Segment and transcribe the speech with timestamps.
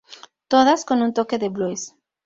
[0.47, 1.93] Todas con un toque blues.